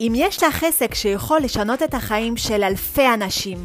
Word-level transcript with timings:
אם 0.00 0.12
יש 0.16 0.42
לך 0.42 0.64
עסק 0.64 0.94
שיכול 0.94 1.40
לשנות 1.40 1.82
את 1.82 1.94
החיים 1.94 2.36
של 2.36 2.64
אלפי 2.64 3.14
אנשים, 3.14 3.58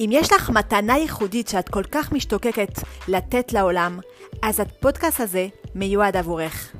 אם 0.00 0.10
יש 0.12 0.32
לך 0.32 0.50
מתנה 0.50 0.98
ייחודית 0.98 1.48
שאת 1.48 1.68
כל 1.68 1.82
כך 1.84 2.12
משתוקקת 2.12 2.72
לתת 3.08 3.52
לעולם, 3.52 3.98
אז 4.42 4.60
הפודקאסט 4.60 5.20
הזה 5.20 5.48
מיועד 5.74 6.16
עבורך. 6.16 6.76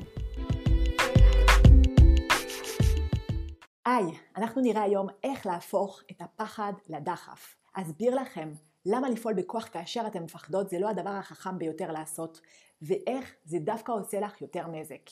היי, 3.85 4.05
אנחנו 4.37 4.61
נראה 4.61 4.83
היום 4.83 5.07
איך 5.23 5.45
להפוך 5.45 6.01
את 6.11 6.21
הפחד 6.21 6.73
לדחף. 6.89 7.55
אסביר 7.73 8.15
לכם 8.15 8.51
למה 8.85 9.09
לפעול 9.09 9.33
בכוח 9.33 9.67
כאשר 9.71 10.03
אתן 10.07 10.23
מפחדות 10.23 10.69
זה 10.69 10.79
לא 10.79 10.89
הדבר 10.89 11.09
החכם 11.09 11.57
ביותר 11.57 11.91
לעשות, 11.91 12.41
ואיך 12.81 13.33
זה 13.45 13.57
דווקא 13.59 13.91
עושה 13.91 14.19
לך 14.19 14.41
יותר 14.41 14.67
נזק. 14.67 15.09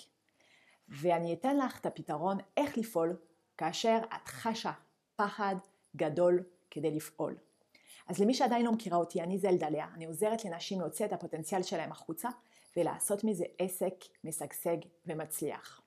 ואני 0.90 1.34
אתן 1.34 1.58
לך 1.58 1.80
את 1.80 1.86
הפתרון 1.86 2.38
איך 2.58 2.78
לפעול 2.78 3.16
כאשר 3.60 3.98
את 4.16 4.28
חשה 4.28 4.72
פחד 5.16 5.56
גדול 5.96 6.44
כדי 6.72 6.92
לפעול. 6.92 7.38
אז 8.08 8.20
למי 8.20 8.34
שעדיין 8.34 8.66
לא 8.66 8.72
מכירה 8.72 8.98
אותי, 8.98 9.22
אני 9.22 9.38
זלדליה, 9.38 9.88
אני 9.96 10.06
עוזרת 10.06 10.46
לנשים 10.46 10.82
להוציא 10.82 11.06
את 11.06 11.14
הפוטנציאל 11.14 11.64
שלהם 11.64 11.92
החוצה 11.92 12.30
ולעשות 12.78 13.24
מזה 13.24 13.46
עסק 13.58 13.94
משגשג 14.24 14.78
ומצליח. 15.06 15.82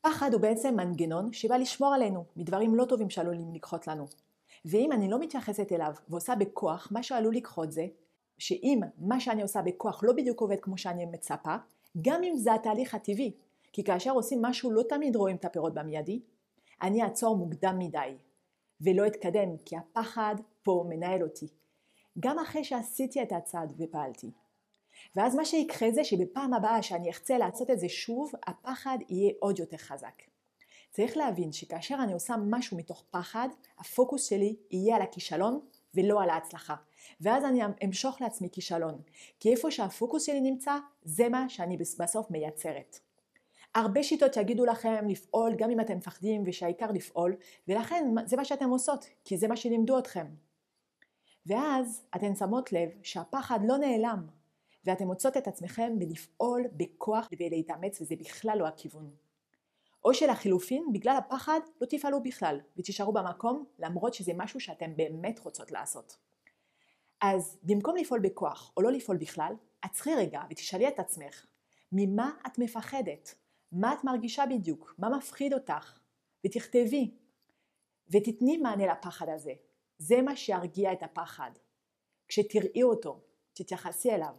פחד 0.00 0.32
הוא 0.32 0.40
בעצם 0.40 0.74
מנגנון 0.76 1.32
שבא 1.32 1.56
לשמור 1.56 1.94
עלינו 1.94 2.24
מדברים 2.36 2.74
לא 2.74 2.84
טובים 2.84 3.10
שעלולים 3.10 3.54
לקחות 3.54 3.86
לנו. 3.86 4.06
ואם 4.64 4.92
אני 4.92 5.10
לא 5.10 5.18
מתייחסת 5.18 5.72
אליו 5.72 5.94
ועושה 6.08 6.34
בכוח, 6.34 6.88
מה 6.90 7.02
שעלול 7.02 7.36
לקחות 7.36 7.72
זה 7.72 7.86
שאם 8.38 8.80
מה 8.98 9.20
שאני 9.20 9.42
עושה 9.42 9.62
בכוח 9.62 10.04
לא 10.04 10.12
בדיוק 10.12 10.40
עובד 10.40 10.60
כמו 10.60 10.78
שאני 10.78 11.06
מצפה, 11.06 11.56
גם 12.02 12.22
אם 12.22 12.36
זה 12.36 12.54
התהליך 12.54 12.94
הטבעי, 12.94 13.32
כי 13.76 13.84
כאשר 13.84 14.10
עושים 14.10 14.42
משהו 14.42 14.70
לא 14.70 14.82
תמיד 14.88 15.16
רואים 15.16 15.36
את 15.36 15.44
הפירות 15.44 15.74
במיידי, 15.74 16.20
אני 16.82 17.02
אעצור 17.02 17.36
מוקדם 17.36 17.78
מדי 17.78 18.16
ולא 18.80 19.06
אתקדם 19.06 19.56
כי 19.64 19.76
הפחד 19.76 20.34
פה 20.62 20.84
מנהל 20.88 21.22
אותי. 21.22 21.46
גם 22.20 22.38
אחרי 22.38 22.64
שעשיתי 22.64 23.22
את 23.22 23.32
הצעד 23.32 23.72
ופעלתי. 23.78 24.30
ואז 25.16 25.34
מה 25.34 25.44
שיקרה 25.44 25.90
זה 25.90 26.04
שבפעם 26.04 26.54
הבאה 26.54 26.82
שאני 26.82 27.10
אחצה 27.10 27.38
לעשות 27.38 27.70
את 27.70 27.80
זה 27.80 27.88
שוב, 27.88 28.32
הפחד 28.46 28.98
יהיה 29.08 29.32
עוד 29.40 29.58
יותר 29.58 29.76
חזק. 29.76 30.22
צריך 30.90 31.16
להבין 31.16 31.52
שכאשר 31.52 31.96
אני 32.02 32.12
עושה 32.12 32.34
משהו 32.50 32.76
מתוך 32.76 33.04
פחד, 33.10 33.48
הפוקוס 33.78 34.24
שלי 34.24 34.56
יהיה 34.70 34.96
על 34.96 35.02
הכישלון 35.02 35.60
ולא 35.94 36.22
על 36.22 36.30
ההצלחה. 36.30 36.74
ואז 37.20 37.44
אני 37.44 37.60
אמשוך 37.84 38.20
לעצמי 38.20 38.48
כישלון. 38.52 39.00
כי 39.40 39.50
איפה 39.50 39.70
שהפוקוס 39.70 40.22
שלי 40.26 40.40
נמצא, 40.40 40.76
זה 41.02 41.28
מה 41.28 41.48
שאני 41.48 41.76
בסוף 41.76 42.30
מייצרת. 42.30 43.05
הרבה 43.76 44.02
שיטות 44.02 44.36
יגידו 44.36 44.64
לכם 44.64 45.08
לפעול 45.08 45.54
גם 45.58 45.70
אם 45.70 45.80
אתם 45.80 45.96
מפחדים 45.96 46.42
ושהעיקר 46.46 46.92
לפעול, 46.92 47.36
ולכן 47.68 48.14
זה 48.24 48.36
מה 48.36 48.44
שאתם 48.44 48.68
עושות, 48.68 49.06
כי 49.24 49.36
זה 49.36 49.48
מה 49.48 49.56
שלימדו 49.56 49.98
אתכם. 49.98 50.26
ואז 51.46 52.06
אתן 52.16 52.34
שמות 52.34 52.72
לב 52.72 52.88
שהפחד 53.02 53.60
לא 53.64 53.76
נעלם, 53.76 54.26
ואתן 54.84 55.04
מוצאות 55.04 55.36
את 55.36 55.48
עצמכם 55.48 55.98
בלפעול 55.98 56.64
בכוח 56.72 57.28
ולהתאמץ 57.40 58.00
וזה 58.00 58.16
בכלל 58.16 58.58
לא 58.58 58.66
הכיוון. 58.66 59.10
או 60.04 60.14
שלחילופין, 60.14 60.86
בגלל 60.92 61.16
הפחד 61.16 61.60
לא 61.80 61.86
תפעלו 61.86 62.22
בכלל 62.22 62.60
ותישארו 62.76 63.12
במקום 63.12 63.64
למרות 63.78 64.14
שזה 64.14 64.32
משהו 64.36 64.60
שאתם 64.60 64.96
באמת 64.96 65.38
רוצות 65.38 65.70
לעשות. 65.70 66.16
אז 67.20 67.58
במקום 67.62 67.96
לפעול 67.96 68.20
בכוח 68.20 68.72
או 68.76 68.82
לא 68.82 68.92
לפעול 68.92 69.16
בכלל, 69.16 69.54
עצרי 69.82 70.14
רגע 70.14 70.42
ותשאלי 70.50 70.88
את 70.88 70.98
עצמך, 70.98 71.46
ממה 71.92 72.30
את 72.46 72.58
מפחדת? 72.58 73.34
מה 73.76 73.92
את 73.92 74.04
מרגישה 74.04 74.44
בדיוק? 74.46 74.94
מה 74.98 75.08
מפחיד 75.08 75.54
אותך? 75.54 75.98
ותכתבי 76.46 77.10
ותתני 78.10 78.56
מענה 78.56 78.86
לפחד 78.86 79.28
הזה. 79.28 79.52
זה 79.98 80.22
מה 80.22 80.36
שירגיע 80.36 80.92
את 80.92 81.02
הפחד. 81.02 81.50
כשתראי 82.28 82.82
אותו, 82.82 83.20
תתייחסי 83.52 84.10
אליו. 84.10 84.34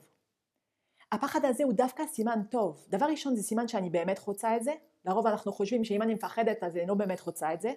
הפחד 1.11 1.45
הזה 1.45 1.63
הוא 1.63 1.73
דווקא 1.73 2.03
סימן 2.07 2.39
טוב. 2.51 2.85
דבר 2.89 3.05
ראשון 3.05 3.35
זה 3.35 3.43
סימן 3.43 3.67
שאני 3.67 3.89
באמת 3.89 4.19
רוצה 4.19 4.57
את 4.57 4.63
זה. 4.63 4.73
לרוב 5.05 5.27
אנחנו 5.27 5.53
חושבים 5.53 5.83
שאם 5.83 6.01
אני 6.01 6.13
מפחדת 6.13 6.63
אז 6.63 6.77
אני 6.77 6.87
לא 6.87 6.93
באמת 6.93 7.21
רוצה 7.21 7.53
את 7.53 7.61
זה. 7.61 7.73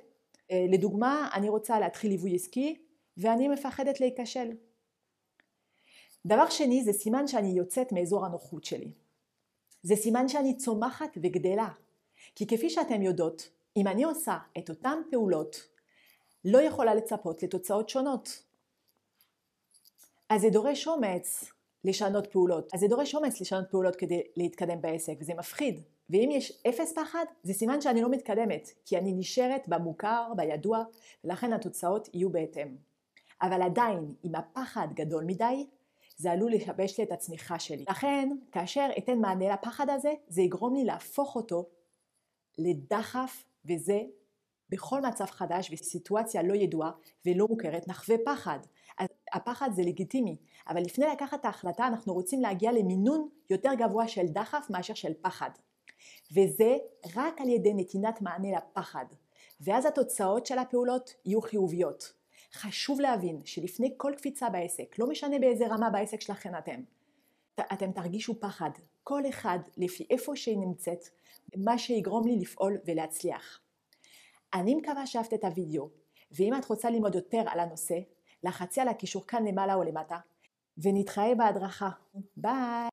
אה, 0.50 0.66
לדוגמה, 0.68 1.28
אני 1.34 1.48
רוצה 1.48 1.80
להתחיל 1.80 2.10
ליווי 2.10 2.34
עסקי 2.34 2.82
ואני 3.16 3.48
מפחדת 3.48 4.00
להיכשל. 4.00 4.50
דבר 6.26 6.50
שני 6.50 6.84
זה 6.84 6.92
סימן 6.92 7.26
שאני 7.26 7.48
יוצאת 7.48 7.92
מאזור 7.92 8.26
הנוחות 8.26 8.64
שלי. 8.64 8.92
זה 9.82 9.96
סימן 9.96 10.28
שאני 10.28 10.56
צומחת 10.56 11.18
וגדלה. 11.22 11.68
כי 12.34 12.46
כפי 12.46 12.70
שאתם 12.70 13.02
יודעות, 13.02 13.50
אם 13.76 13.86
אני 13.86 14.04
עושה 14.04 14.38
את 14.58 14.68
אותן 14.68 14.98
פעולות, 15.10 15.56
לא 16.44 16.58
יכולה 16.58 16.94
לצפות 16.94 17.42
לתוצאות 17.42 17.88
שונות. 17.88 18.42
אז 20.30 20.40
זה 20.40 20.50
דורש 20.50 20.88
אומץ 20.88 21.52
לשנות 21.84 22.26
פעולות. 22.26 22.74
אז 22.74 22.80
זה 22.80 22.86
דורש 22.88 23.14
אומץ 23.14 23.40
לשנות 23.40 23.70
פעולות 23.70 23.96
כדי 23.96 24.22
להתקדם 24.36 24.80
בעסק, 24.80 25.14
וזה 25.20 25.34
מפחיד. 25.34 25.80
ואם 26.10 26.28
יש 26.32 26.62
אפס 26.68 26.92
פחד, 26.92 27.24
זה 27.42 27.52
סימן 27.52 27.80
שאני 27.80 28.02
לא 28.02 28.10
מתקדמת, 28.10 28.70
כי 28.86 28.98
אני 28.98 29.12
נשארת 29.12 29.68
במוכר, 29.68 30.32
בידוע, 30.36 30.84
ולכן 31.24 31.52
התוצאות 31.52 32.08
יהיו 32.14 32.30
בהתאם. 32.30 32.76
אבל 33.42 33.62
עדיין, 33.62 34.14
אם 34.24 34.34
הפחד 34.34 34.88
גדול 34.94 35.24
מדי, 35.24 35.66
זה 36.20 36.32
עלול 36.32 36.52
לשבש 36.52 36.98
לי 36.98 37.04
את 37.04 37.12
הצמיחה 37.12 37.58
שלי. 37.58 37.84
לכן, 37.90 38.28
כאשר 38.52 38.88
אתן 38.98 39.18
מענה 39.18 39.52
לפחד 39.54 39.90
הזה, 39.90 40.12
זה 40.28 40.42
יגרום 40.42 40.74
לי 40.74 40.84
להפוך 40.84 41.36
אותו 41.36 41.68
לדחף, 42.58 43.44
וזה 43.64 44.00
בכל 44.68 45.00
מצב 45.00 45.24
חדש 45.24 45.70
וסיטואציה 45.72 46.42
לא 46.42 46.54
ידועה 46.54 46.90
ולא 47.26 47.46
מוכרת 47.48 47.88
נחווה 47.88 48.16
פחד. 48.24 48.58
אז 48.98 49.08
הפחד 49.32 49.70
זה 49.72 49.82
לגיטימי, 49.82 50.36
אבל 50.68 50.82
לפני 50.82 51.06
לקחת 51.06 51.40
את 51.40 51.44
ההחלטה 51.44 51.86
אנחנו 51.86 52.14
רוצים 52.14 52.40
להגיע 52.40 52.72
למינון 52.72 53.28
יותר 53.50 53.74
גבוה 53.74 54.08
של 54.08 54.26
דחף 54.26 54.66
מאשר 54.70 54.94
של 54.94 55.12
פחד. 55.22 55.50
וזה 56.32 56.76
רק 57.16 57.40
על 57.40 57.48
ידי 57.48 57.74
נתינת 57.74 58.22
מענה 58.22 58.48
לפחד. 58.56 59.04
ואז 59.60 59.86
התוצאות 59.86 60.46
של 60.46 60.58
הפעולות 60.58 61.14
יהיו 61.24 61.40
חיוביות. 61.40 62.19
חשוב 62.52 63.00
להבין 63.00 63.40
שלפני 63.44 63.94
כל 63.96 64.12
קפיצה 64.16 64.50
בעסק, 64.50 64.98
לא 64.98 65.08
משנה 65.08 65.38
באיזה 65.38 65.66
רמה 65.66 65.90
בעסק 65.90 66.20
שלכם 66.20 66.52
אתם, 66.58 66.80
אתם 67.72 67.92
תרגישו 67.92 68.40
פחד, 68.40 68.70
כל 69.02 69.22
אחד 69.28 69.58
לפי 69.76 70.06
איפה 70.10 70.36
שהיא 70.36 70.58
נמצאת, 70.58 71.04
מה 71.56 71.78
שיגרום 71.78 72.26
לי 72.26 72.36
לפעול 72.36 72.78
ולהצליח. 72.86 73.60
אני 74.54 74.74
מקווה 74.74 75.06
שאהבת 75.06 75.34
את 75.34 75.44
הוידאו, 75.44 75.88
ואם 76.32 76.54
את 76.54 76.64
רוצה 76.64 76.90
ללמוד 76.90 77.14
יותר 77.14 77.42
על 77.46 77.60
הנושא, 77.60 77.98
לחצי 78.44 78.80
על 78.80 78.88
הקישור 78.88 79.26
כאן 79.26 79.44
למעלה 79.46 79.74
או 79.74 79.82
למטה, 79.82 80.18
ונתראה 80.78 81.34
בהדרכה. 81.34 81.90
ביי! 82.36 82.52